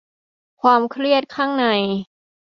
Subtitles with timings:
[0.61, 1.65] ความเครียดข้างใน